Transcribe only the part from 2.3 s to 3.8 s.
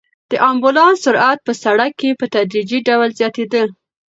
تدریجي ډول زیاتېده.